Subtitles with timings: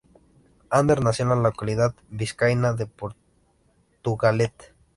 [0.71, 4.73] Ander nació en la localidad vizcaína de Portugalete.